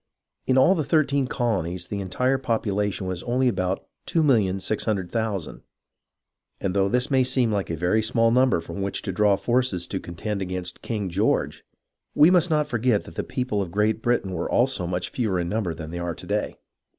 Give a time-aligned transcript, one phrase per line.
[0.47, 5.61] In all the thirteen colonies the entire popu lation was only about 2,600,000/
[6.59, 9.87] and though this may seem hke a very small number from which to draw forces
[9.89, 11.63] to contend against King George,
[12.15, 15.49] we must not forget that the people of Great Britain were also much fewer in
[15.49, 16.57] number than they are to day.